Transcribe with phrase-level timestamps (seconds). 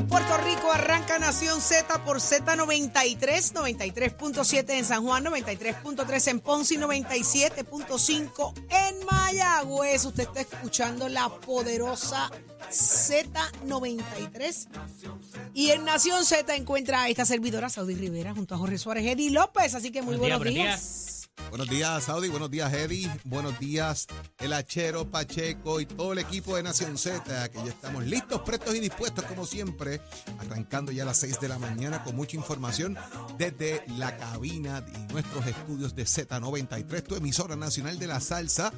[0.00, 0.72] Puerto Rico.
[0.72, 9.04] Arranca Nación Z por Z93, 93.7 en San Juan, 93.3 en Ponce y 97.5 en
[9.04, 10.06] Mayagüez.
[10.06, 12.30] Usted está escuchando la poderosa
[12.70, 14.68] Z93.
[15.52, 19.30] Y en Nación Z encuentra a esta servidora, Saudi Rivera, junto a Jorge Suárez, Eddie
[19.30, 19.74] López.
[19.74, 21.11] Así que muy buenos, Buenos días, días.
[21.48, 22.28] Buenos días, Saudi.
[22.28, 23.10] Buenos días, Eddie.
[23.24, 24.06] Buenos días,
[24.38, 28.74] el Achero, Pacheco y todo el equipo de Nación Z, que ya estamos listos, prestos
[28.74, 30.00] y dispuestos, como siempre,
[30.38, 32.96] arrancando ya a las 6 de la mañana con mucha información
[33.38, 38.72] desde la cabina y nuestros estudios de Z93, tu emisora nacional de la salsa,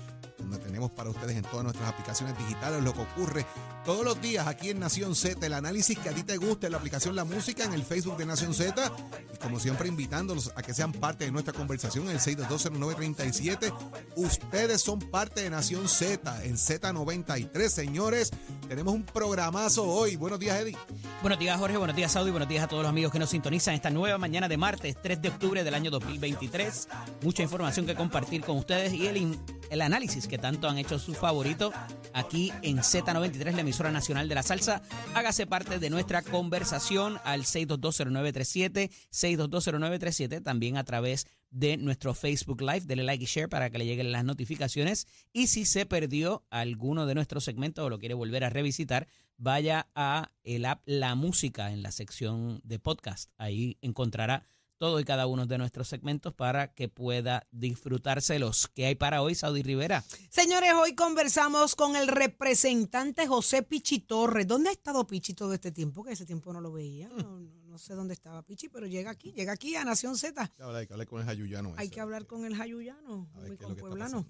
[0.49, 3.47] donde tenemos para ustedes en todas nuestras aplicaciones digitales lo que ocurre
[3.85, 6.73] todos los días aquí en Nación Z, el análisis que a ti te gusta en
[6.73, 8.91] la aplicación La Música, en el Facebook de Nación Z,
[9.35, 13.75] y como siempre invitándolos a que sean parte de nuestra conversación en el 6220937.
[14.17, 18.31] Ustedes son parte de Nación Z en Z93, señores.
[18.69, 20.17] Tenemos un programazo hoy.
[20.17, 20.77] Buenos días, Eddie.
[21.21, 21.77] Buenos días, Jorge.
[21.77, 22.31] Buenos días, Saudi.
[22.31, 25.21] Buenos días a todos los amigos que nos sintonizan esta nueva mañana de martes, 3
[25.21, 26.89] de octubre del año 2023.
[27.23, 29.39] Mucha información que compartir con ustedes y el,
[29.69, 31.73] el análisis que tanto han hecho su favorito
[32.13, 34.83] aquí en Z93, la emisora nacional de la salsa.
[35.15, 42.83] Hágase parte de nuestra conversación al 6220937, 6220937, también a través de nuestro Facebook Live.
[42.83, 45.07] Dele like y share para que le lleguen las notificaciones.
[45.33, 49.07] Y si se perdió alguno de nuestros segmentos o lo quiere volver a revisitar,
[49.37, 53.31] vaya a el app La Música en la sección de podcast.
[53.39, 54.45] Ahí encontrará
[54.85, 58.69] todo y cada uno de nuestros segmentos para que pueda disfrutárselos.
[58.75, 60.05] ¿Qué hay para hoy, Saudi Rivera?
[60.29, 64.47] Señores, hoy conversamos con el representante José Pichi Torres.
[64.47, 66.05] ¿Dónde ha estado Pichi todo este tiempo?
[66.05, 67.09] Que ese tiempo no lo veía.
[67.09, 70.43] No, no- sé dónde estaba Pichi, pero llega aquí, llega aquí a Nación Z.
[70.43, 71.75] Hay que hablar con el Jayuyano.
[71.79, 74.27] Hay que hablar con el Jayuyano, con está Pueblano.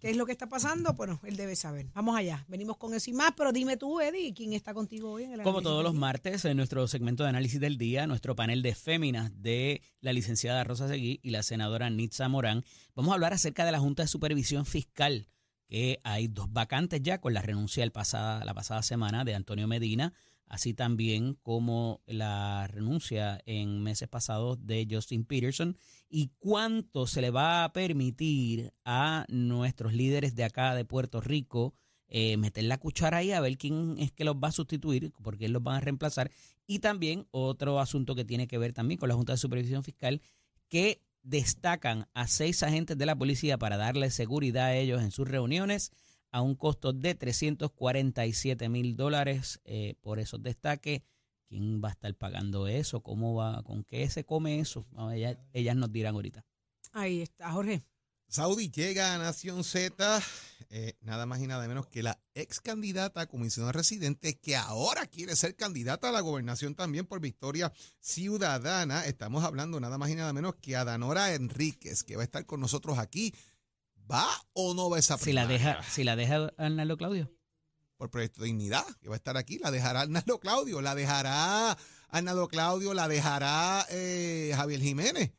[0.00, 0.92] ¿Qué es lo que está pasando?
[0.94, 1.86] Bueno, él debe saber.
[1.94, 2.44] Vamos allá.
[2.48, 5.42] Venimos con eso y más, pero dime tú, Eddie, ¿quién está contigo hoy en el
[5.42, 8.74] Como todos del los martes, en nuestro segmento de análisis del día, nuestro panel de
[8.74, 12.64] féminas de la licenciada Rosa Seguí y la senadora Nitza Morán,
[12.94, 15.28] vamos a hablar acerca de la Junta de Supervisión Fiscal,
[15.68, 19.66] que hay dos vacantes ya con la renuncia el pasada, la pasada semana de Antonio
[19.66, 20.12] Medina,
[20.46, 25.76] así también como la renuncia en meses pasados de Justin Peterson,
[26.08, 31.74] y cuánto se le va a permitir a nuestros líderes de acá de Puerto Rico
[32.08, 35.36] eh, meter la cuchara ahí a ver quién es que los va a sustituir, por
[35.36, 36.30] quién los van a reemplazar.
[36.66, 40.22] Y también otro asunto que tiene que ver también con la Junta de Supervisión Fiscal,
[40.68, 45.26] que destacan a seis agentes de la policía para darle seguridad a ellos en sus
[45.26, 45.90] reuniones
[46.36, 51.00] a un costo de 347 mil dólares eh, por esos destaques.
[51.48, 53.02] ¿Quién va a estar pagando eso?
[53.02, 53.62] ¿Cómo va?
[53.62, 54.86] ¿Con qué se come eso?
[54.92, 56.44] No, ellas, ellas nos dirán ahorita.
[56.92, 57.86] Ahí está, Jorge.
[58.28, 60.20] Saudi llega a Nación Z,
[60.68, 65.06] eh, nada más y nada menos que la ex candidata a comisionada residente que ahora
[65.06, 69.06] quiere ser candidata a la gobernación también por Victoria Ciudadana.
[69.06, 72.44] Estamos hablando nada más y nada menos que a Danora Enríquez, que va a estar
[72.44, 73.32] con nosotros aquí.
[74.10, 75.74] ¿Va o no va esa Si la primaria?
[75.76, 77.32] deja, si la deja Arnaldo Claudio.
[77.96, 79.58] Por Proyecto Dignidad, que va a estar aquí.
[79.58, 81.76] La dejará Arnaldo Claudio, la dejará
[82.08, 85.32] Arnaldo Claudio, la dejará eh, Javier Jiménez.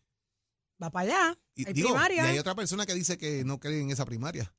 [0.81, 1.39] Va para allá.
[1.55, 2.25] Y, Hay digo, primaria.
[2.25, 4.53] y hay otra persona que dice que no cree en esa primaria.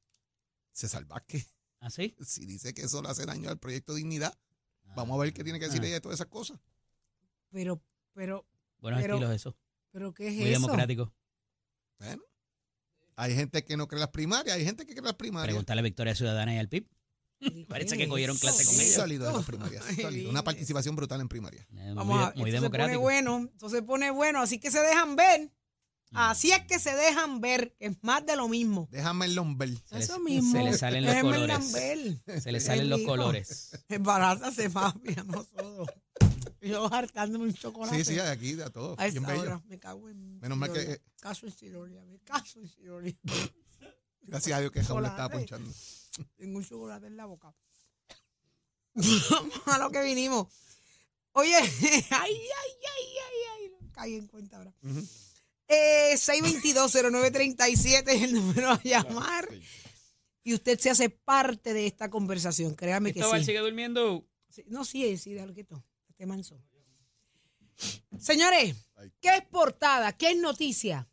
[0.72, 1.52] César Vázquez.
[1.80, 2.14] ¿Así?
[2.24, 4.36] Si dice que eso le hace daño al proyecto Dignidad,
[4.96, 5.86] vamos a ver qué tiene que decir Ah.
[5.86, 6.58] ella de todas esas cosas.
[7.50, 7.82] Pero,
[8.14, 8.46] pero,
[8.78, 9.56] Buenos Pero- estilos eso.
[9.90, 10.60] pero ¿qué es Muy eso?
[10.60, 11.12] democrático.
[11.98, 12.22] Bueno,
[13.18, 15.46] hay gente que no cree las primarias, hay gente que cree las primarias.
[15.48, 16.86] Preguntarle a Victoria Ciudadana y al PIB.
[17.68, 18.94] Parece que cogieron clase con ellos.
[18.94, 19.84] Sólido de las primarias.
[20.00, 20.30] Sólido.
[20.30, 21.66] Una participación brutal en primaria.
[21.76, 23.00] Eh, Vamos muy, a, muy esto se pone democrático.
[23.00, 25.52] bueno, esto se pone bueno, así que se dejan ver.
[26.10, 26.16] Mm.
[26.16, 28.88] Así es que se dejan ver, es más de lo mismo.
[28.90, 30.52] Déjame el les- Eso mismo.
[30.52, 31.70] se les salen los colores.
[32.42, 33.70] Se le salen los colores.
[33.88, 35.88] Es barata se papi a nosotros.
[36.60, 38.04] Yo hartándome un chocolate.
[38.04, 38.94] Sí, sí, aquí de a todo.
[38.98, 39.42] A esta Bien bello.
[39.42, 41.02] hora, me cago en Menos mal que- Sidonia.
[41.20, 43.16] Caso en Sidonia, me caso en Sidonia.
[44.22, 45.70] Gracias a Dios que Raúl le estaba ponchando.
[46.36, 47.54] Tengo un chocolate en la boca.
[48.94, 50.48] Vamos a lo que vinimos.
[51.32, 51.68] Oye, ay,
[52.10, 52.34] ay, ay,
[52.84, 53.90] ay, ay.
[53.92, 54.74] Caí en cuenta ahora.
[54.82, 55.06] Ujú.
[55.68, 59.48] Eh, 622-0937 es el número a llamar.
[60.42, 62.74] Y usted se hace parte de esta conversación.
[62.74, 63.44] Créame que sí.
[63.44, 64.26] sigue durmiendo.
[64.48, 65.84] Sí, No, sí, sí, déjalo quieto.
[66.18, 66.60] Este manso.
[68.18, 68.74] Señores,
[69.20, 70.12] ¿qué es portada?
[70.14, 71.08] ¿Qué es noticia?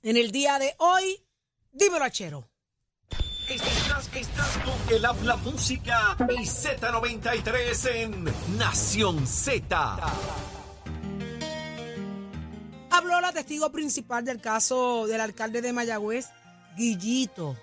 [0.00, 1.22] En el día de hoy,
[1.70, 2.48] dímelo, Achero.
[3.46, 9.98] Estás, estás con el habla música y Z93 en Nación Z.
[12.90, 16.28] Habló la testigo principal del caso del alcalde de Mayagüez,
[16.74, 17.54] Guillito.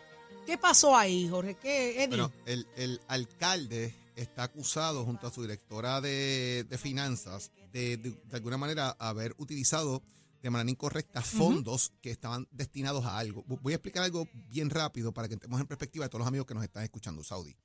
[0.46, 1.56] ¿Qué pasó ahí, Jorge?
[1.56, 2.10] ¿Qué, Eddie?
[2.10, 8.12] Bueno, el, el alcalde está acusado junto a su directora de, de finanzas de, de,
[8.12, 10.04] de alguna manera haber utilizado
[10.42, 13.44] de manera incorrecta fondos que estaban destinados a algo.
[13.46, 16.28] Vo- Voy a explicar algo bien rápido para que entremos en perspectiva de todos los
[16.28, 17.56] amigos que nos están escuchando, Saudi.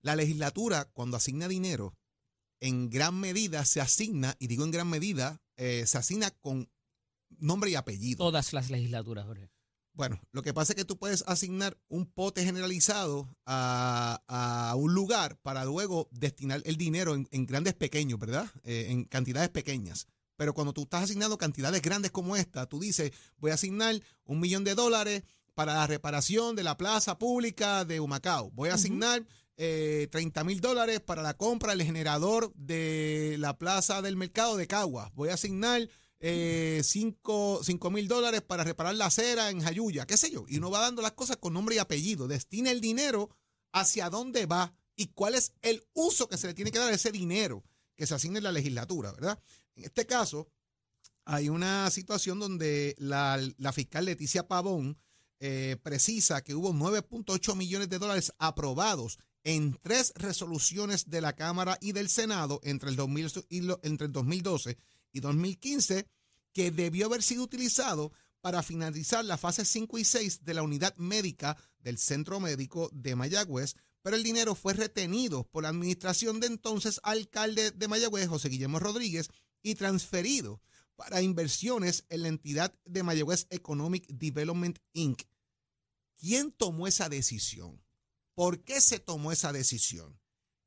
[0.00, 1.94] La legislatura, cuando asigna dinero,
[2.60, 6.70] en gran medida se asigna, y digo en gran medida, eh, se asigna con
[7.38, 8.18] nombre y apellido.
[8.18, 9.50] Todas las legislaturas, Jorge.
[9.98, 14.94] Bueno, lo que pasa es que tú puedes asignar un pote generalizado a, a un
[14.94, 18.48] lugar para luego destinar el dinero en, en grandes pequeños, ¿verdad?
[18.62, 20.06] Eh, en cantidades pequeñas.
[20.36, 24.38] Pero cuando tú estás asignando cantidades grandes como esta, tú dices, voy a asignar un
[24.38, 25.24] millón de dólares
[25.54, 28.52] para la reparación de la plaza pública de Humacao.
[28.52, 34.00] Voy a asignar eh, 30 mil dólares para la compra del generador de la plaza
[34.00, 35.12] del mercado de Caguas.
[35.16, 35.88] Voy a asignar
[36.20, 40.44] 5 mil dólares para reparar la acera en Jayuya, qué sé yo.
[40.48, 42.26] Y uno va dando las cosas con nombre y apellido.
[42.26, 43.30] Destina el dinero
[43.72, 46.94] hacia dónde va y cuál es el uso que se le tiene que dar a
[46.94, 49.40] ese dinero que se asigne en la legislatura, ¿verdad?
[49.74, 50.48] En este caso,
[51.24, 53.38] hay una situación donde la,
[53.72, 54.98] fiscal Leticia Pavón
[55.40, 61.78] eh, precisa que hubo 9.8 millones de dólares aprobados en tres resoluciones de la Cámara
[61.80, 64.78] y del Senado entre el, 2000 y entre el 2012
[65.12, 66.06] y 2015
[66.52, 70.96] que debió haber sido utilizado para finalizar la fase 5 y 6 de la unidad
[70.96, 76.46] médica del Centro Médico de Mayagüez, pero el dinero fue retenido por la administración de
[76.46, 79.28] entonces alcalde de Mayagüez, José Guillermo Rodríguez,
[79.62, 80.62] y transferido
[80.96, 85.22] para inversiones en la entidad de Mayagüez Economic Development Inc.
[86.16, 87.84] ¿Quién tomó esa decisión?
[88.34, 90.18] ¿Por qué se tomó esa decisión?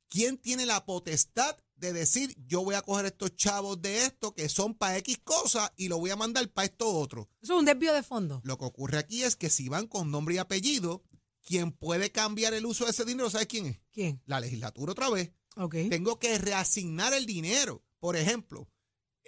[0.07, 4.47] ¿Quién tiene la potestad de decir yo voy a coger estos chavos de esto que
[4.47, 7.27] son para X cosas y lo voy a mandar para esto otro?
[7.41, 8.39] Eso es un desvío de fondo.
[8.45, 11.03] Lo que ocurre aquí es que si van con nombre y apellido,
[11.43, 13.81] quien puede cambiar el uso de ese dinero, ¿sabes quién es?
[13.91, 14.21] ¿Quién?
[14.25, 15.33] La legislatura otra vez.
[15.57, 15.75] Ok.
[15.89, 17.83] Tengo que reasignar el dinero.
[17.99, 18.69] Por ejemplo,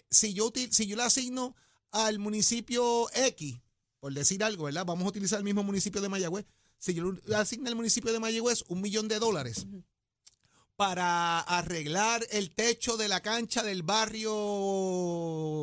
[0.10, 1.55] si yo, si yo le asigno
[1.91, 3.60] al municipio X,
[4.00, 4.86] por decir algo, ¿verdad?
[4.86, 6.45] Vamos a utilizar el mismo municipio de Mayagüez.
[6.77, 9.65] Si yo le asigno al municipio de Mayagüez un millón de dólares
[10.87, 14.33] para arreglar el techo de la cancha del barrio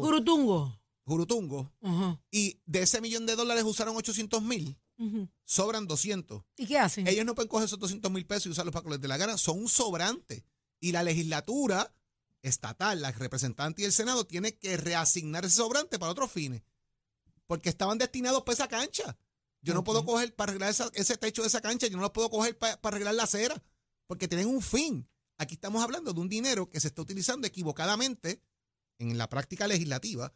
[0.02, 0.80] Urutungo.
[1.04, 4.78] Jurutungo, Ajá, y de ese millón de dólares usaron 800 mil,
[5.44, 6.42] sobran 200.
[6.56, 7.06] ¿Y qué hacen?
[7.06, 9.16] Ellos no pueden coger esos 200 mil pesos y usarlos para que les dé la
[9.18, 9.36] gana.
[9.36, 10.44] Son un sobrante.
[10.78, 11.92] Y la legislatura
[12.42, 16.62] estatal, la representante y el Senado tiene que reasignar ese sobrante para otros fines.
[17.46, 19.18] Porque estaban destinados para esa cancha.
[19.62, 22.12] Yo no puedo coger para arreglar esa- ese techo de esa cancha, yo no lo
[22.12, 23.62] puedo coger pa- para arreglar la acera.
[24.06, 25.06] Porque tienen un fin.
[25.40, 28.42] Aquí estamos hablando de un dinero que se está utilizando equivocadamente
[28.98, 30.30] en la práctica legislativa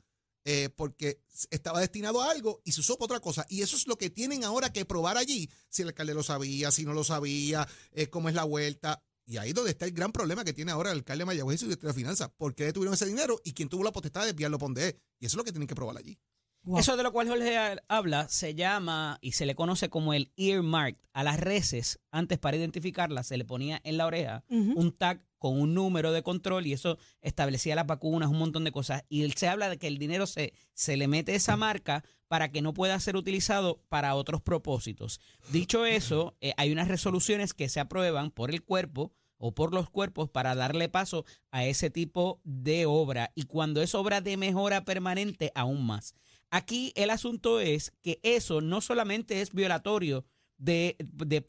[0.47, 1.21] eh, porque
[1.51, 3.45] estaba destinado a algo y se usó para otra cosa.
[3.51, 6.71] Y eso es lo que tienen ahora que probar allí, si el alcalde lo sabía,
[6.71, 9.05] si no lo sabía, eh, cómo es la vuelta.
[9.27, 11.57] Y ahí es donde está el gran problema que tiene ahora el alcalde de Mayagüez
[11.57, 12.31] y su director de finanzas.
[12.35, 15.03] ¿Por qué detuvieron ese dinero y quién tuvo la potestad de desviarlo por?
[15.21, 16.19] Y eso es lo que tienen que probar allí.
[16.65, 16.79] Wow.
[16.79, 20.33] Eso de lo cual Jorge ha- habla se llama y se le conoce como el
[20.37, 20.97] earmark.
[21.13, 25.61] A las reses, antes para identificarlas, se le ponía en la oreja un tag con
[25.61, 29.05] un número de control y eso establecía las vacunas, un montón de cosas.
[29.11, 32.51] Y él se habla de que el dinero se, se le mete esa marca para
[32.51, 35.21] que no pueda ser utilizado para otros propósitos.
[35.53, 39.91] Dicho eso, eh, hay unas resoluciones que se aprueban por el cuerpo o por los
[39.91, 43.31] cuerpos para darle paso a ese tipo de obra.
[43.35, 46.15] Y cuando es obra de mejora permanente, aún más.
[46.51, 50.25] Aquí el asunto es que eso no solamente es violatorio
[50.57, 50.97] de,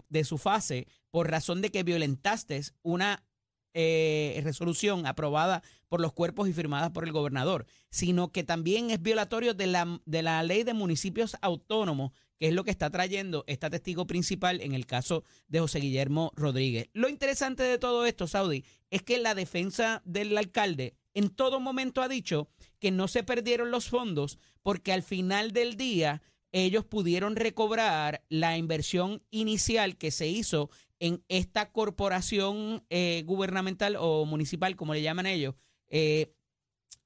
[0.10, 3.24] de- su fase por razón de que violentaste una
[3.74, 9.02] eh, resolución aprobada por los cuerpos y firmada por el gobernador, sino que también es
[9.02, 13.44] violatorio de la, de la ley de municipios autónomos, que es lo que está trayendo
[13.48, 16.90] esta testigo principal en el caso de José Guillermo Rodríguez.
[16.94, 22.04] Lo interesante de todo esto, Saudi, es que la defensa del alcalde en todo momento
[22.04, 27.36] ha dicho que no se perdieron los fondos porque al final del día ellos pudieron
[27.36, 30.70] recobrar la inversión inicial que se hizo
[31.00, 35.56] en esta corporación eh, gubernamental o municipal, como le llaman ellos,
[35.90, 36.34] eh,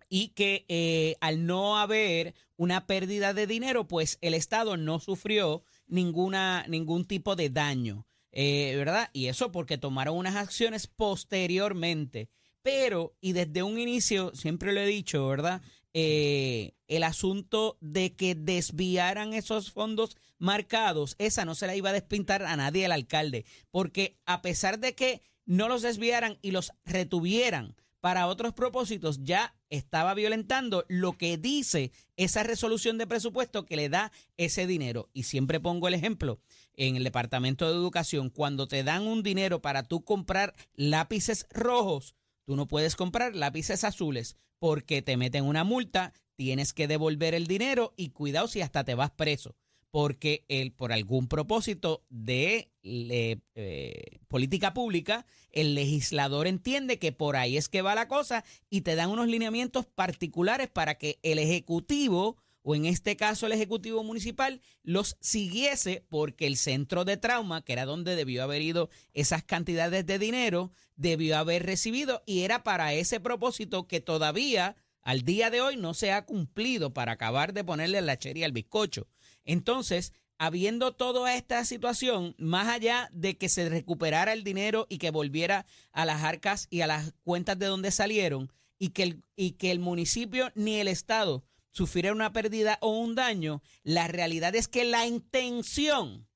[0.08, 5.63] y que eh, al no haber una pérdida de dinero, pues el Estado no sufrió
[5.88, 9.10] ninguna, ningún tipo de daño, ¿verdad?
[9.13, 12.30] Y eso porque tomaron unas acciones posteriormente.
[12.62, 15.62] Pero, y desde un inicio, siempre lo he dicho, ¿verdad?
[15.94, 21.94] Eh, el asunto de que desviaran esos fondos marcados, esa no se la iba a
[21.94, 26.72] despintar a nadie el alcalde, porque a pesar de que no los desviaran y los
[26.86, 33.75] retuvieran para otros propósitos, ya estaba violentando lo que dice esa resolución de presupuesto que
[33.75, 35.10] le da ese dinero.
[35.13, 36.39] Y siempre pongo el ejemplo
[36.75, 42.16] en el Departamento de Educación, cuando te dan un dinero para tú comprar lápices rojos,
[42.50, 47.46] tú no puedes comprar lápices azules porque te meten una multa, tienes que devolver el
[47.46, 49.56] dinero y cuidado si hasta te vas preso
[49.91, 57.56] porque el, por algún propósito de eh, política pública, el legislador entiende que por ahí
[57.56, 62.38] es que va la cosa y te dan unos lineamientos particulares para que el Ejecutivo,
[62.62, 67.74] o en este caso el Ejecutivo Municipal, los siguiese porque el centro de trauma, que
[67.74, 72.94] era donde debió haber ido esas cantidades de dinero, debió haber recibido y era para
[72.94, 77.63] ese propósito que todavía al día de hoy no se ha cumplido para acabar de
[77.63, 79.08] ponerle la chería al bizcocho.
[79.46, 85.12] Entonces, habiendo toda esta situación, más allá de que se recuperara el dinero y que
[85.12, 89.51] volviera a las arcas y a las cuentas de donde salieron, y que el, y
[89.51, 94.67] que el municipio ni el Estado sufriera una pérdida o un daño, la realidad es
[94.67, 96.27] que la intención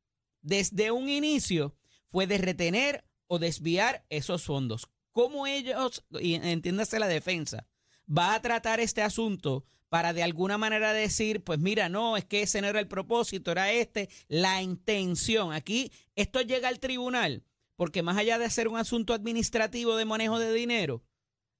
[0.42, 1.76] desde un inicio
[2.08, 4.90] fue de retener o desviar esos fondos.
[5.12, 7.68] ¿Cómo ellos, y entiéndase la defensa,
[8.06, 12.42] va a tratar este asunto para de alguna manera decir, pues mira, no, es que
[12.42, 15.54] ese no era el propósito, era este, la intención.
[15.54, 17.44] Aquí esto llega al tribunal,
[17.76, 21.04] porque más allá de ser un asunto administrativo de manejo de dinero,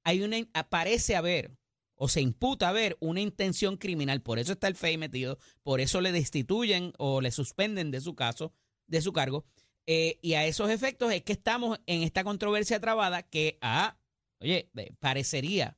[0.04, 0.38] hay una,
[0.70, 1.56] parece haber
[2.04, 4.22] o se imputa haber una intención criminal.
[4.22, 8.14] Por eso está el FEI metido, por eso le destituyen o le suspenden de su
[8.14, 8.54] caso,
[8.88, 9.46] de su cargo.
[9.88, 13.98] Eh, y a esos efectos es que estamos en esta controversia trabada que, ah,
[14.42, 14.70] oye,
[15.00, 15.78] parecería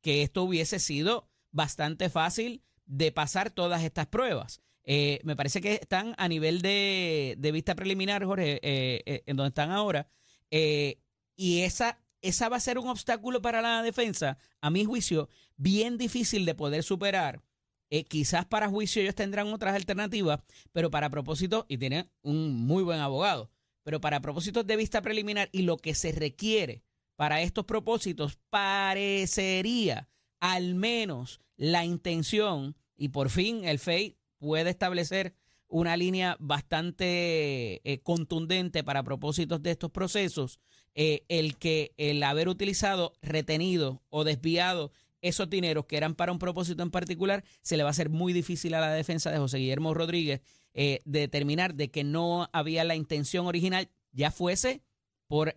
[0.00, 4.62] que esto hubiese sido bastante fácil de pasar todas estas pruebas.
[4.82, 9.48] Eh, me parece que están a nivel de, de vista preliminar, Jorge, eh, en donde
[9.48, 10.08] están ahora,
[10.50, 15.98] y esa, esa va a ser un obstáculo para la defensa, a mi juicio, bien
[15.98, 17.42] difícil de poder superar.
[17.88, 20.40] Eh, quizás para juicio ellos tendrán otras alternativas,
[20.72, 23.50] pero para propósito, y tienen un muy buen abogado,
[23.82, 26.82] pero para propósitos de vista preliminar y lo que se requiere
[27.14, 30.08] para estos propósitos, parecería
[30.40, 35.34] al menos la intención, y por fin el FEI puede establecer
[35.68, 40.60] una línea bastante eh, contundente para propósitos de estos procesos,
[40.94, 44.92] eh, el que el haber utilizado, retenido o desviado
[45.22, 48.32] esos dineros que eran para un propósito en particular, se le va a hacer muy
[48.32, 50.40] difícil a la defensa de José Guillermo Rodríguez
[50.74, 54.82] eh, determinar de que no había la intención original, ya fuese
[55.26, 55.56] por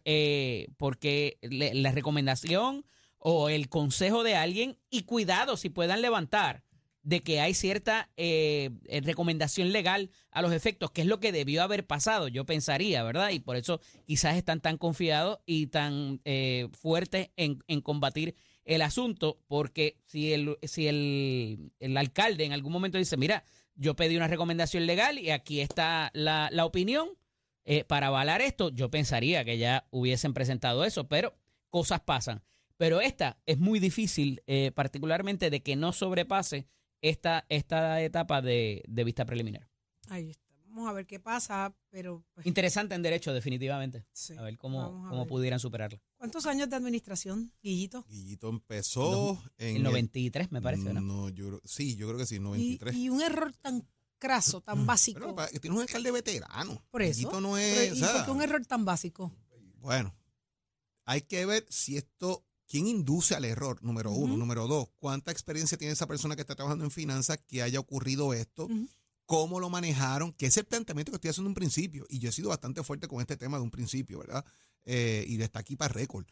[0.78, 2.86] porque la recomendación
[3.20, 6.64] o el consejo de alguien y cuidado si puedan levantar
[7.10, 11.32] de que hay cierta eh, eh, recomendación legal a los efectos, que es lo que
[11.32, 13.32] debió haber pasado, yo pensaría, ¿verdad?
[13.32, 18.84] Y por eso quizás están tan confiados y tan eh, fuertes en, en combatir el
[18.84, 24.16] asunto, porque si el, si el, el alcalde en algún momento dice, mira, yo pedí
[24.16, 27.10] una recomendación legal y aquí está la, la opinión
[27.88, 31.38] para avalar esto, yo pensaría que ya hubiesen presentado eso, pero
[31.70, 32.42] cosas pasan.
[32.78, 34.42] Pero esta es muy difícil,
[34.74, 36.66] particularmente de que no sobrepase
[37.02, 39.68] esta, esta etapa de, de vista preliminar.
[40.10, 40.48] Ahí está.
[40.72, 44.06] Vamos a ver qué pasa, pero pues, Interesante en derecho, definitivamente.
[44.14, 44.36] sí.
[44.38, 45.28] A ver cómo, a cómo ver.
[45.28, 46.00] pudieran superarla.
[46.16, 48.06] ¿Cuántos años de administración, Guillito?
[48.08, 51.02] Guillito empezó en El 93, me parece, ¿no?
[51.02, 52.96] No, yo creo- sí, yo creo que sí, Y, 93.
[52.96, 53.84] y un error tan
[54.20, 55.20] craso, tan básico.
[55.20, 56.86] Pero pa- tiene un alcalde veterano.
[56.92, 57.18] Por eso.
[57.18, 59.32] Guillito no Pero, es, o ¿Y sea, por qué un error tan básico?
[59.80, 60.16] Bueno,
[61.06, 64.38] hay que ver si esto, quién induce al error, número uno.
[64.38, 68.34] Número dos, cuánta experiencia tiene esa persona que está trabajando en finanzas que haya ocurrido
[68.34, 68.70] esto,
[69.26, 72.06] cómo lo manejaron, que es el planteamiento que estoy haciendo en un principio.
[72.10, 74.46] Y yo he sido bastante fuerte con este tema de un principio, ¿verdad?
[74.86, 76.26] Eh, y de estar aquí para récord.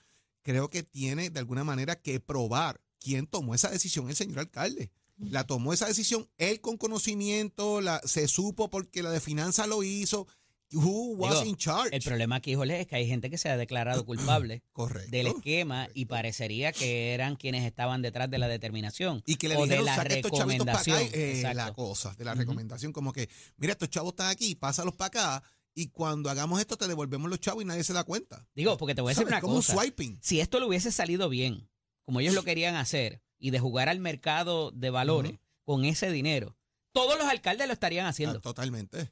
[0.44, 4.91] Creo que tiene de alguna manera que probar quién tomó esa decisión, el señor alcalde.
[5.17, 9.82] La tomó esa decisión él con conocimiento, la, se supo porque la de finanzas lo
[9.82, 10.27] hizo.
[10.74, 11.95] Who was Digo, in charge?
[11.95, 15.09] El problema aquí, Jorge, es que hay gente que se ha declarado culpable Correcto.
[15.12, 19.55] del esquema y parecería que eran quienes estaban detrás de la determinación Y que le
[19.55, 20.83] o de la saca estos chavitos para acá.
[20.91, 21.21] recomendación.
[21.51, 25.07] eh, la cosa, de la recomendación, como que, mira, estos chavos están aquí, pásalos para
[25.07, 25.43] acá,
[25.74, 28.47] y cuando hagamos esto te devolvemos los chavos y nadie se da cuenta.
[28.55, 29.74] Digo, porque te voy a decir una como cosa.
[29.74, 30.19] un swiping.
[30.21, 31.69] Si esto le hubiese salido bien,
[32.03, 35.33] como ellos lo querían hacer, y de jugar al mercado de valores
[35.63, 36.57] con ese dinero,
[36.91, 38.39] todos los alcaldes lo estarían haciendo.
[38.39, 39.12] Ah, totalmente.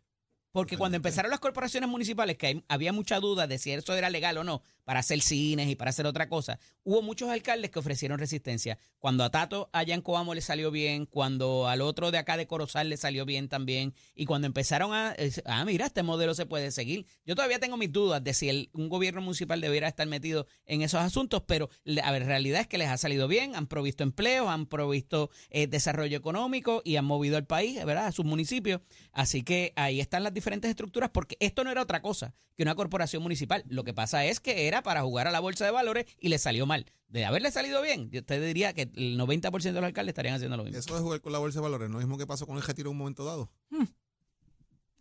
[0.55, 4.09] Porque cuando empezaron las corporaciones municipales, que hay- había mucha duda de si eso era
[4.09, 7.80] legal o no, para hacer cines y para hacer otra cosa, hubo muchos alcaldes que
[7.80, 8.77] ofrecieron resistencia.
[9.00, 12.48] Cuando a Tato allá en Coamo le salió bien, cuando al otro de acá de
[12.48, 15.15] Corozal le salió bien también, y cuando empezaron a,
[15.46, 17.06] ah, mira, este modelo se puede seguir.
[17.25, 20.82] Yo todavía tengo mis dudas de si el- un gobierno municipal debiera estar metido en
[20.84, 24.68] esos asuntos, pero la realidad es que les ha salido bien, han provisto empleos, han
[24.68, 28.06] provisto eh, desarrollo económico y han movido al país, ¿verdad?
[28.08, 28.82] A sus municipios.
[29.12, 32.75] Así que ahí están las diferentes estructuras, porque esto no era otra cosa que una
[32.75, 33.63] corporación municipal.
[33.68, 36.38] Lo que pasa es que era para jugar a la bolsa de valores y le
[36.38, 36.86] salió mal.
[37.08, 40.58] De haberle salido bien, yo te diría que el 90% de los alcaldes estarían haciendo
[40.58, 40.80] lo mismo.
[40.80, 42.58] Eso de jugar con la bolsa de valores, no es lo mismo que pasó con
[42.58, 43.49] el retiro en un momento dado.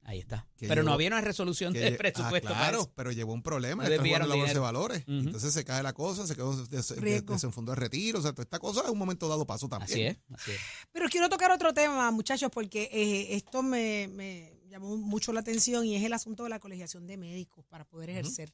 [0.07, 0.47] Ahí está.
[0.59, 3.43] Que Pero no había una resolución Que- de ah, presupuesto para claro, pero llevó un
[3.43, 3.85] problema.
[3.85, 5.05] Le Le está jugando la bolsa de valores.
[5.07, 8.19] Entonces se cae la cosa, se quedó desenfundó el retiro.
[8.19, 9.91] O sea, toda esta cosa en un momento dado pasó también.
[9.91, 10.61] Así es, así es.
[10.93, 15.87] Pero quiero tocar otro tema, muchachos, porque eh, esto me, me llamó mucho la atención
[15.87, 18.53] y es el asunto de la colegiación de médicos para poder ejercer.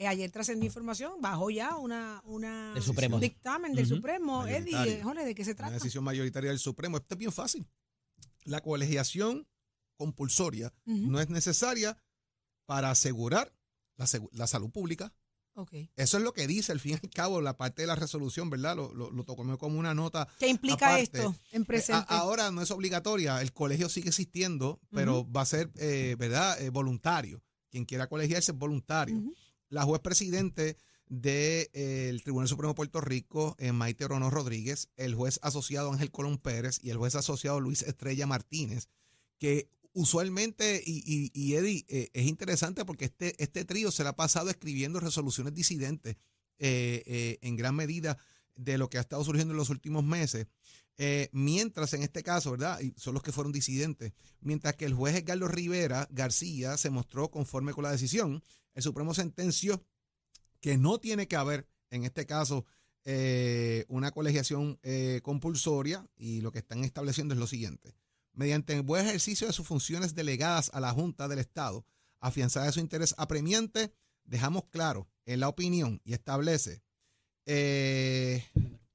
[0.00, 3.16] Eh, ayer trascendió información, bajó ya una, una Supremo.
[3.16, 3.96] un dictamen del Ujú.
[3.96, 4.46] Supremo.
[4.46, 5.24] Eddie, Mayoritario.
[5.26, 5.74] ¿de qué se Una trata?
[5.74, 6.96] decisión mayoritaria del Supremo.
[6.96, 7.66] Esto es bien fácil.
[8.44, 9.46] La colegiación
[9.98, 11.10] compulsoria Ujú.
[11.10, 11.98] no es necesaria
[12.64, 13.52] para asegurar
[13.96, 15.12] la, segu- la salud pública.
[15.52, 15.74] Ok.
[15.96, 18.48] Eso es lo que dice, al fin y al cabo, la parte de la resolución,
[18.48, 18.76] ¿verdad?
[18.76, 20.26] Lo, lo, lo tomé como una nota.
[20.38, 22.06] ¿Qué implica Aparte, esto en Eh, presente?
[22.08, 26.58] a- ahora no es obligatoria, el colegio sigue existiendo, pero va a ser, eh, ¿verdad?
[26.62, 27.42] Eh, voluntario.
[27.68, 29.16] Quien quiera colegiarse es voluntario.
[29.18, 29.34] Ujú.
[29.70, 35.40] La juez presidente del Tribunal Supremo de Puerto Rico, eh, Maite Orono Rodríguez, el juez
[35.42, 38.88] asociado Ángel Colón Pérez y el juez asociado Luis Estrella Martínez,
[39.38, 44.10] que usualmente, y, y, y Eddie, eh, es interesante porque este, este trío se le
[44.10, 46.16] ha pasado escribiendo resoluciones disidentes
[46.58, 48.18] eh, eh, en gran medida
[48.54, 50.46] de lo que ha estado surgiendo en los últimos meses.
[50.98, 52.78] Eh, mientras en este caso, ¿verdad?
[52.96, 54.12] Son los que fueron disidentes.
[54.42, 59.14] Mientras que el juez Edgardo Rivera García se mostró conforme con la decisión, el Supremo
[59.14, 59.84] sentenció
[60.60, 62.66] que no tiene que haber, en este caso,
[63.04, 67.94] eh, una colegiación eh, compulsoria y lo que están estableciendo es lo siguiente.
[68.32, 71.84] Mediante el buen ejercicio de sus funciones delegadas a la Junta del Estado,
[72.20, 73.92] afianzada de su interés apremiante,
[74.24, 76.82] dejamos claro en la opinión y establece,
[77.46, 78.44] eh,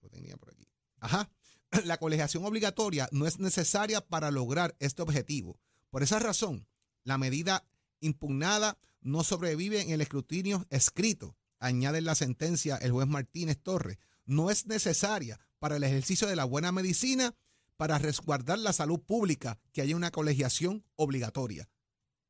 [0.01, 1.29] lo tenía por aquí, ajá,
[1.85, 5.59] la colegiación obligatoria no es necesaria para lograr este objetivo.
[5.89, 6.67] Por esa razón,
[7.03, 7.65] la medida
[7.99, 13.97] impugnada no sobrevive en el escrutinio escrito, añade en la sentencia el juez Martínez Torres,
[14.25, 17.35] no es necesaria para el ejercicio de la buena medicina
[17.77, 21.69] para resguardar la salud pública que haya una colegiación obligatoria.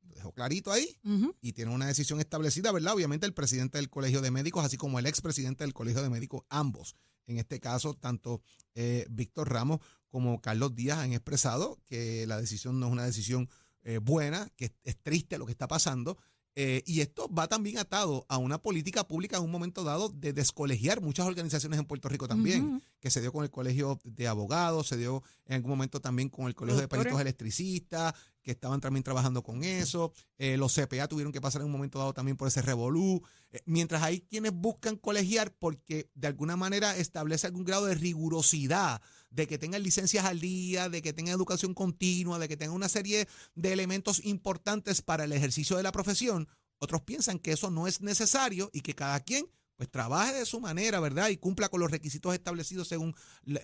[0.02, 0.98] Lo dejó clarito ahí
[1.40, 2.92] y tiene una decisión establecida, ¿verdad?
[2.92, 6.42] Obviamente el presidente del Colegio de Médicos, así como el expresidente del Colegio de Médicos,
[6.50, 6.94] ambos.
[7.26, 8.42] En este caso, tanto
[8.74, 13.48] eh, Víctor Ramos como Carlos Díaz han expresado que la decisión no es una decisión
[13.82, 16.18] eh, buena, que es, es triste lo que está pasando.
[16.58, 20.32] Eh, y esto va también atado a una política pública en un momento dado de
[20.32, 24.88] descolegiar muchas organizaciones en Puerto Rico también, que se dio con el Colegio de Abogados,
[24.88, 26.88] se dio en algún momento también con el Colegio de.
[26.88, 30.12] Peritos Electricistas, que estaban también trabajando con eso.
[30.38, 33.22] Eh, los CPA tuvieron que pasar en un momento dado también por ese revolú.
[33.50, 39.02] Eh, mientras hay quienes buscan colegiar porque de alguna manera establece algún grado de rigurosidad,
[39.30, 42.88] de que tengan licencias al día, de que tengan educación continua, de que tengan una
[42.88, 46.48] serie de elementos importantes para el ejercicio de la profesión.
[46.78, 50.60] Otros piensan que eso no es necesario y que cada quien pues trabaje de su
[50.60, 51.28] manera, ¿verdad?
[51.28, 53.14] Y cumpla con los requisitos establecidos según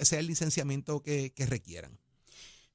[0.01, 1.99] sea el licenciamiento que, que requieran.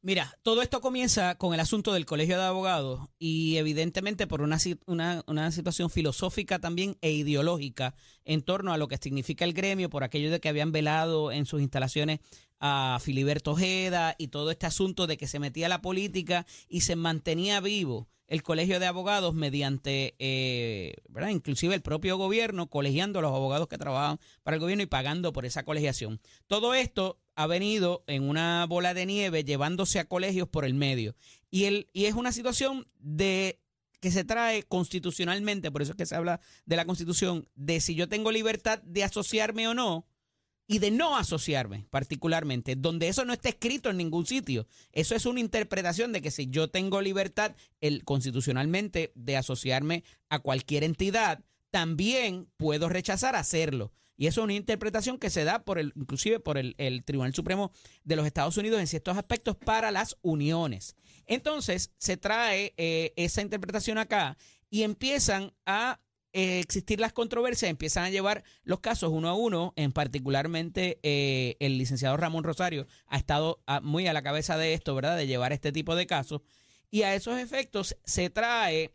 [0.02, 4.58] Mira, todo esto comienza con el asunto del Colegio de Abogados y evidentemente por una,
[4.86, 9.90] una, una situación filosófica también e ideológica en torno a lo que significa el gremio,
[9.90, 12.20] por aquello de que habían velado en sus instalaciones
[12.60, 16.96] a Filiberto Ojeda y todo este asunto de que se metía la política y se
[16.96, 21.30] mantenía vivo el Colegio de Abogados mediante, eh, ¿verdad?
[21.30, 25.32] inclusive el propio gobierno, colegiando a los abogados que trabajan para el gobierno y pagando
[25.32, 26.20] por esa colegiación.
[26.46, 31.16] Todo esto ha venido en una bola de nieve llevándose a colegios por el medio.
[31.50, 33.62] Y, el, y es una situación de
[34.02, 37.96] que se trae constitucionalmente, por eso es que se habla de la constitución, de si
[37.96, 40.06] yo tengo libertad de asociarme o no,
[40.68, 44.68] y de no asociarme particularmente, donde eso no está escrito en ningún sitio.
[44.92, 50.40] Eso es una interpretación de que si yo tengo libertad el, constitucionalmente de asociarme a
[50.40, 53.94] cualquier entidad, también puedo rechazar hacerlo.
[54.18, 57.72] Y eso es una interpretación que se da por el, inclusive por el, Tribunal Supremo
[58.04, 60.96] de los Estados Unidos en ciertos aspectos para las uniones.
[61.28, 64.38] Entonces se trae eh, esa interpretación acá
[64.72, 66.00] y empiezan a
[66.38, 71.56] eh, existir las controversias, empiezan a llevar los casos uno a uno, en particularmente eh,
[71.60, 75.18] el licenciado Ramón Rosario ha estado muy a la cabeza de esto, ¿verdad?
[75.18, 76.42] De llevar este tipo de casos.
[76.92, 78.94] Y a esos efectos se trae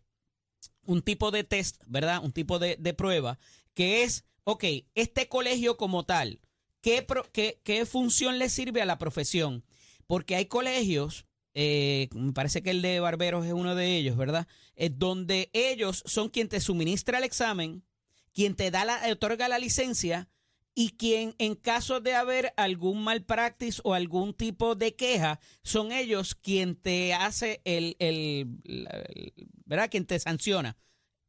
[0.85, 2.23] un tipo de test, ¿verdad?
[2.25, 3.39] Un tipo de, de prueba
[3.75, 6.41] que es, ok, este colegio como tal,
[6.81, 9.65] ¿qué, pro- qué, qué función le sirve a la profesión?
[10.07, 14.47] Porque hay colegios, eh, me parece que el de Barberos es uno de ellos, ¿verdad?
[14.77, 17.85] Eh, donde ellos son quien te suministra el examen,
[18.33, 20.29] quien te da la, otorga la licencia
[20.75, 25.93] y quien en caso de haber algún mal practice o algún tipo de queja, son
[25.93, 29.33] ellos quien te hace el, el, el-
[29.67, 29.91] ¿verdad?
[29.91, 30.77] Quien te sanciona.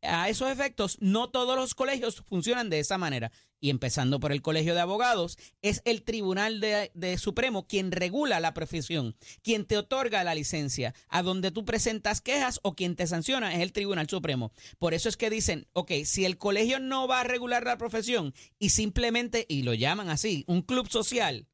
[0.03, 3.31] A esos efectos, no todos los colegios funcionan de esa manera.
[3.61, 8.41] Y empezando por el Colegio de Abogados, es el Tribunal de, de Supremo quien regula
[8.41, 13.07] la profesión, quien te otorga la licencia, a donde tú presentas quejas o quien te
[13.07, 14.51] sanciona es el Tribunal Supremo.
[14.79, 18.33] Por eso es que dicen, ok, si el colegio no va a regular la profesión
[18.59, 21.47] y simplemente, y lo llaman así, un club social,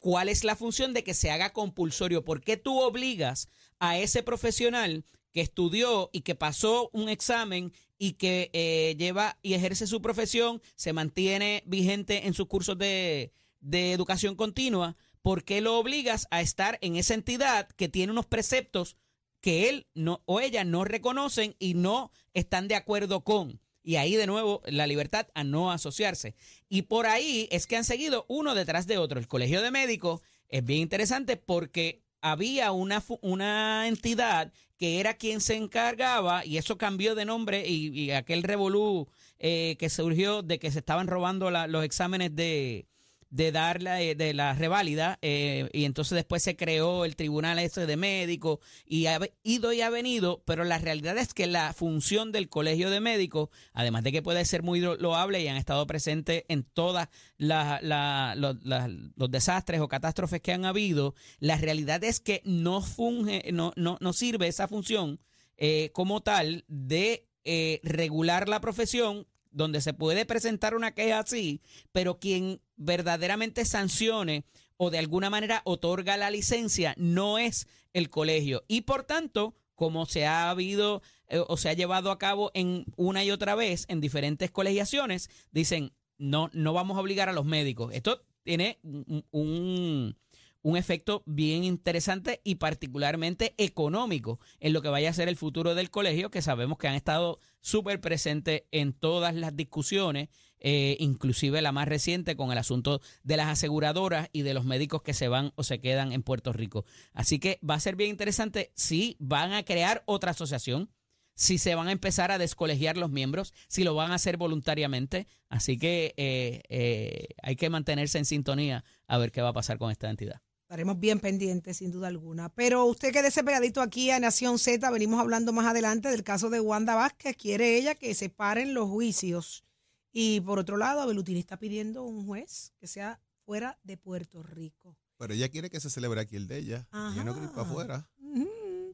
[0.00, 2.24] ¿cuál es la función de que se haga compulsorio?
[2.24, 3.46] ¿Por qué tú obligas
[3.78, 9.54] a ese profesional que estudió y que pasó un examen y que eh, lleva y
[9.54, 14.96] ejerce su profesión, se mantiene vigente en sus cursos de, de educación continua?
[15.22, 18.96] ¿Por qué lo obligas a estar en esa entidad que tiene unos preceptos
[19.40, 23.60] que él no, o ella no reconocen y no están de acuerdo con?
[23.82, 26.34] Y ahí de nuevo la libertad a no asociarse.
[26.68, 29.18] Y por ahí es que han seguido uno detrás de otro.
[29.18, 35.40] El Colegio de Médicos es bien interesante porque había una, una entidad que era quien
[35.40, 40.58] se encargaba, y eso cambió de nombre, y, y aquel revolú eh, que surgió de
[40.58, 42.86] que se estaban robando los exámenes de,
[43.30, 47.58] de dar la, eh, de la reválida, eh, y entonces después se creó el tribunal
[47.60, 51.72] ese de médicos, y ha ido y ha venido, pero la realidad es que la
[51.72, 55.56] función del colegio de médicos, además de que puede ser muy lo- loable y han
[55.56, 61.14] estado presentes en todas la- la- lo- la- los desastres o catástrofes que han habido,
[61.38, 65.20] la realidad es que no funge, no, no, no sirve esa función
[65.56, 71.60] eh, como tal de eh, regular la profesión donde se puede presentar una queja así,
[71.92, 74.44] pero quien verdaderamente sancione
[74.76, 78.64] o de alguna manera otorga la licencia no es el colegio.
[78.68, 82.84] Y por tanto, como se ha habido eh, o se ha llevado a cabo en
[82.96, 87.44] una y otra vez en diferentes colegiaciones, dicen, no, no vamos a obligar a los
[87.46, 87.92] médicos.
[87.94, 90.16] Esto tiene un, un-
[90.62, 95.74] un efecto bien interesante y particularmente económico en lo que vaya a ser el futuro
[95.74, 101.62] del colegio, que sabemos que han estado súper presentes en todas las discusiones, eh, inclusive
[101.62, 105.28] la más reciente con el asunto de las aseguradoras y de los médicos que se
[105.28, 106.84] van o se quedan en Puerto Rico.
[107.12, 110.90] Así que va a ser bien interesante si van a crear otra asociación,
[111.34, 115.26] si se van a empezar a descolegiar los miembros, si lo van a hacer voluntariamente.
[115.48, 119.78] Así que eh, eh, hay que mantenerse en sintonía a ver qué va a pasar
[119.78, 120.42] con esta entidad.
[120.70, 122.48] Estaremos bien pendientes, sin duda alguna.
[122.48, 124.88] Pero usted quédese pegadito aquí a Nación Z.
[124.92, 127.36] Venimos hablando más adelante del caso de Wanda Vázquez.
[127.36, 129.64] Quiere ella que se paren los juicios.
[130.12, 134.96] Y por otro lado, Abelutini está pidiendo un juez que sea fuera de Puerto Rico.
[135.18, 136.88] Pero ella quiere que se celebre aquí el de ella.
[136.92, 137.70] Ella no quiere ir para Ajá.
[137.72, 138.10] afuera.
[138.20, 138.48] Ujú.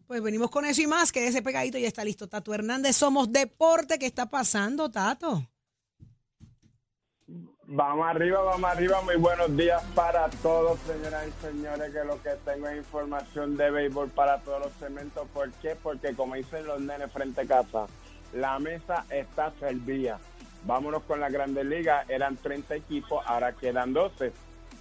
[0.07, 2.27] Pues venimos con eso y más, que ese pegadito ya está listo.
[2.27, 3.99] Tato Hernández, somos deporte.
[3.99, 5.47] ¿Qué está pasando, Tato?
[7.69, 9.03] Vamos arriba, vamos arriba.
[9.03, 11.93] Muy buenos días para todos, señoras y señores.
[11.93, 15.27] Que lo que tengo es información de béisbol para todos los segmentos.
[15.35, 15.75] ¿Por qué?
[15.83, 17.87] Porque como dicen los nenes frente a casa,
[18.33, 20.21] la mesa está servida.
[20.65, 22.09] Vámonos con la Grandes Ligas.
[22.09, 24.33] Eran 30 equipos, ahora quedan 12.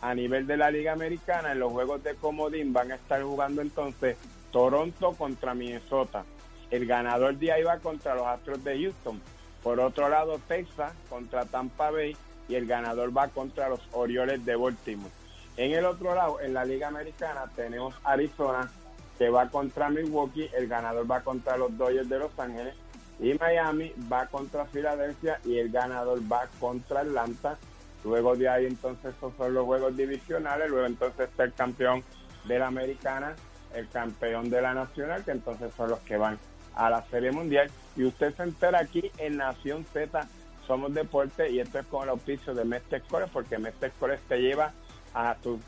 [0.02, 3.64] A nivel de la Liga Americana, en los juegos de Comodín van a estar jugando
[3.64, 4.16] entonces
[4.52, 6.24] Toronto contra Minnesota.
[6.70, 9.20] El ganador de ahí va contra los Astros de Houston.
[9.64, 12.16] Por otro lado, Texas contra Tampa Bay
[12.48, 15.12] y el ganador va contra los Orioles de Baltimore.
[15.58, 18.70] En el otro lado, en la Liga Americana, tenemos Arizona
[19.18, 22.76] que va contra Milwaukee, el ganador va contra los Dodgers de Los Ángeles
[23.20, 27.58] y Miami va contra Filadelfia y el ganador va contra Atlanta.
[28.04, 32.04] Luego de ahí entonces esos son los juegos divisionales, luego entonces está el campeón
[32.46, 33.36] de la Americana,
[33.74, 36.38] el campeón de la Nacional, que entonces son los que van
[36.76, 37.72] a la Serie Mundial.
[37.96, 40.28] Y usted se entera aquí en Nación Z
[40.68, 44.40] somos deporte y esto es con el auspicio de Mestre Core porque Mestre Core te
[44.40, 44.74] lleva
[45.14, 45.60] a tu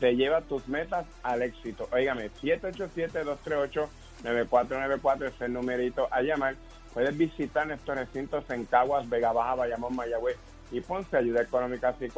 [0.00, 1.88] te lleva tus metas al éxito.
[1.92, 6.56] Óigame, 787-238-9494 es el numerito a llamar.
[6.92, 10.36] Puedes visitar nuestros recintos en Caguas, Vega Baja, Bayamón, Mayagüez
[10.72, 11.16] y Ponce.
[11.16, 12.08] Ayuda económica si.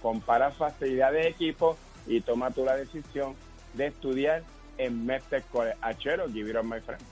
[0.00, 3.34] Compara facilidad de equipo y toma tú la decisión
[3.74, 4.42] de estudiar
[4.78, 5.76] en Mestre Core.
[5.80, 7.11] Achero, give my friend.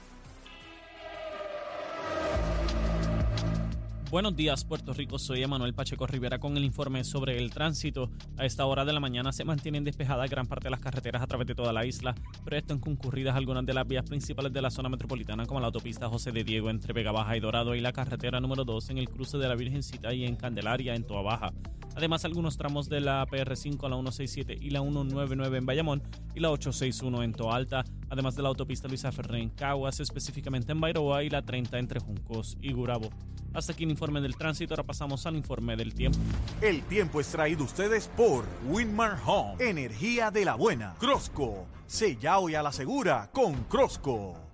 [4.11, 5.17] Buenos días, Puerto Rico.
[5.17, 8.11] Soy Emanuel Pacheco Rivera con el informe sobre el tránsito.
[8.37, 11.27] A esta hora de la mañana se mantienen despejadas gran parte de las carreteras a
[11.27, 14.69] través de toda la isla, pero están concurridas algunas de las vías principales de la
[14.69, 17.93] zona metropolitana, como la autopista José de Diego entre Vega Baja y Dorado y la
[17.93, 21.53] carretera número 2 en el cruce de la Virgencita y en Candelaria en Toa Baja.
[21.95, 26.03] Además, algunos tramos de la PR5 a la 167 y la 199 en Bayamón
[26.35, 30.73] y la 861 en Toa Alta, además de la autopista Luisa Ferré en Caguas, específicamente
[30.73, 33.09] en Bairoa y la 30 entre Juncos y Gurabo.
[33.53, 36.19] Hasta aquí el informe del tránsito, ahora pasamos al informe del tiempo.
[36.61, 40.95] El tiempo es traído ustedes por Winmar Home, energía de la buena.
[40.99, 44.50] Crosco, sella hoy a la segura con Crosco.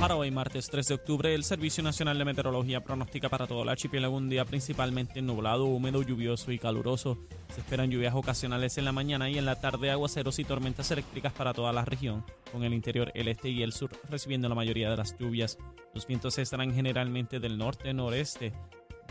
[0.00, 3.68] Para hoy, martes 3 de octubre, el Servicio Nacional de Meteorología pronostica para todo el
[3.70, 7.18] archipiélago un día principalmente nublado, húmedo, lluvioso y caluroso.
[7.54, 11.32] Se esperan lluvias ocasionales en la mañana y en la tarde aguaceros y tormentas eléctricas
[11.32, 14.90] para toda la región, con el interior, el este y el sur recibiendo la mayoría
[14.90, 15.56] de las lluvias.
[15.94, 18.52] Los vientos estarán generalmente del norte-noreste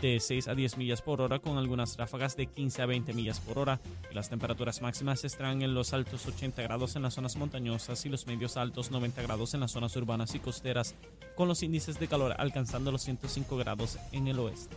[0.00, 3.40] de 6 a 10 millas por hora con algunas ráfagas de 15 a 20 millas
[3.40, 3.80] por hora
[4.10, 8.08] y las temperaturas máximas estarán en los altos 80 grados en las zonas montañosas y
[8.08, 10.94] los medios altos 90 grados en las zonas urbanas y costeras
[11.34, 14.76] con los índices de calor alcanzando los 105 grados en el oeste.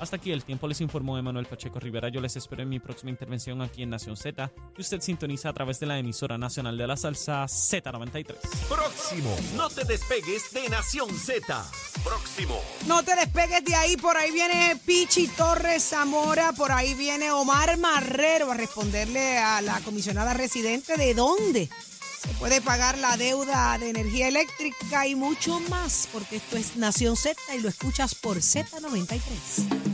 [0.00, 2.08] Hasta aquí el tiempo les informó Emanuel Pacheco Rivera.
[2.08, 5.52] Yo les espero en mi próxima intervención aquí en Nación Z, que usted sintoniza a
[5.52, 8.36] través de la emisora nacional de la salsa Z93.
[8.68, 9.36] Próximo.
[9.56, 11.64] No te despegues de Nación Z.
[12.04, 12.60] Próximo.
[12.86, 17.76] No te despegues de ahí, por ahí viene Pichi Torres Zamora, por ahí viene Omar
[17.78, 21.68] Marrero a responderle a la comisionada residente de dónde
[22.18, 27.16] se puede pagar la deuda de energía eléctrica y mucho más, porque esto es Nación
[27.16, 29.87] Z y lo escuchas por Z93.